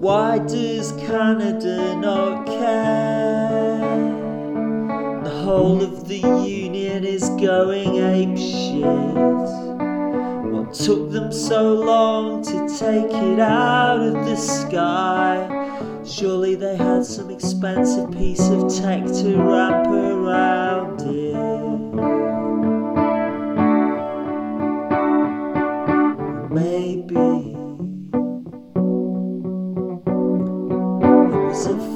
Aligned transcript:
Why 0.00 0.38
does 0.38 0.92
Canada 0.92 1.94
not 1.94 2.46
care? 2.46 3.80
The 5.22 5.42
whole 5.44 5.82
of 5.82 6.08
the 6.08 6.16
Union 6.16 7.04
is 7.04 7.28
going 7.28 7.90
apeshit. 7.90 8.80
What 10.52 10.72
took 10.72 11.10
them 11.10 11.30
so 11.30 11.74
long 11.74 12.42
to 12.44 12.66
take 12.78 13.12
it 13.12 13.40
out 13.40 14.00
of 14.00 14.14
the 14.24 14.36
sky? 14.36 15.46
Surely 16.02 16.54
they 16.54 16.78
had 16.78 17.04
some 17.04 17.28
expensive 17.28 18.10
piece 18.10 18.48
of 18.48 18.74
tech 18.74 19.04
to 19.04 19.36
wrap 19.36 19.86
around 19.86 21.02
it. 21.02 21.36
Maybe. 26.50 27.39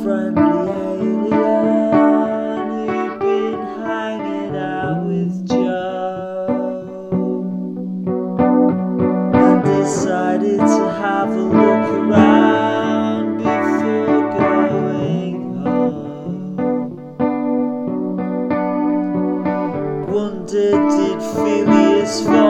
friendly 0.05 0.43
alien 0.43 1.33
who'd 2.89 3.19
been 3.21 3.61
hanging 3.81 4.55
out 4.55 5.01
with 5.07 5.49
Joe 5.49 6.47
and 9.33 9.65
decided 9.65 10.59
to 10.59 10.83
have 11.01 11.31
a 11.31 11.33
look 11.41 11.89
around 12.03 13.39
before 13.39 14.21
going 14.39 15.37
home. 15.65 16.57
Wondered 20.13 20.83
did 20.99 21.19
Phileas 21.33 22.15
find 22.21 22.44